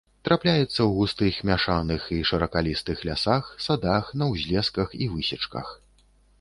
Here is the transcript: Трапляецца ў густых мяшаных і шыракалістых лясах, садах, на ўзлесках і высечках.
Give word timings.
Трапляецца 0.27 0.67
ў 0.67 0.87
густых 0.99 1.35
мяшаных 1.49 2.07
і 2.17 2.17
шыракалістых 2.31 3.05
лясах, 3.11 3.53
садах, 3.69 4.05
на 4.23 4.33
ўзлесках 4.33 4.99
і 5.05 5.15
высечках. 5.15 5.67